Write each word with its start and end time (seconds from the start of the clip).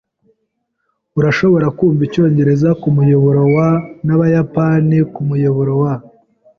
Urashobora 1.19 1.67
kumva 1.77 2.01
icyongereza 2.07 2.69
kumuyoboro 2.81 3.41
wa, 3.55 3.69
nabayapani 4.05 4.97
kumuyoboro 5.13 5.73
wa. 5.83 5.93